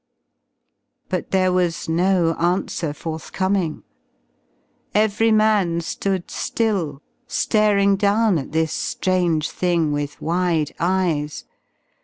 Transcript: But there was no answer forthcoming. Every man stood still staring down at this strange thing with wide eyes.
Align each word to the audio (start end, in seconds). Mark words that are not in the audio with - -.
But 1.09 1.29
there 1.29 1.51
was 1.51 1.87
no 1.87 2.33
answer 2.39 2.91
forthcoming. 2.91 3.83
Every 4.95 5.31
man 5.31 5.79
stood 5.81 6.31
still 6.31 7.03
staring 7.27 7.97
down 7.97 8.39
at 8.39 8.51
this 8.51 8.73
strange 8.73 9.51
thing 9.51 9.91
with 9.91 10.19
wide 10.19 10.73
eyes. 10.79 11.45